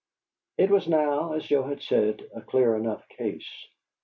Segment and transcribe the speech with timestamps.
[0.57, 3.47] It was now, as Joe had said, a clear enough case.